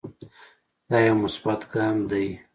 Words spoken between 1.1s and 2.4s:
مثبت ګام دے